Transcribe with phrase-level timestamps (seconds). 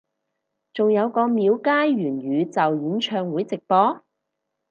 [0.73, 4.03] 仲有個廟街元宇宙演唱會直播？